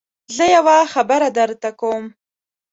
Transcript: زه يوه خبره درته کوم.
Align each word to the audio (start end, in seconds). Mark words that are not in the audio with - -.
زه 0.35 0.45
يوه 0.55 0.77
خبره 0.93 1.29
درته 1.37 1.69
کوم. 1.79 2.03